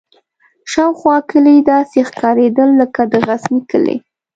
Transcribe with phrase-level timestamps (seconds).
[0.71, 3.97] شاوخوا کلي داسې ښکارېدل لکه د غزني کلي.